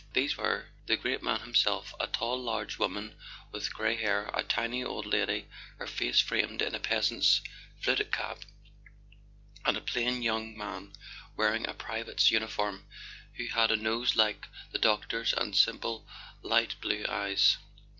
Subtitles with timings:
[0.13, 3.13] These were: the great man himself, a tall large woman
[3.51, 5.45] with grey hair, a tiny old lady,
[5.77, 7.39] her face framed in a peasant's
[7.81, 8.39] fluted cap,
[9.63, 10.93] and a plain young man
[11.37, 12.87] wear¬ ing a private's uniform,
[13.35, 16.07] who had a nose like the doc¬ tor's and simple
[16.41, 17.57] light blue eyes.